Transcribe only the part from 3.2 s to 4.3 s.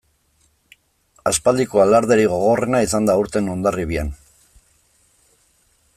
aurten Hondarribian.